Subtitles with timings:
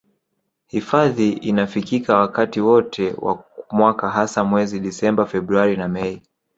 [0.67, 6.21] Hifadhi inafikika wakati wote wa mwaka hasa mwezi disemba februari na mei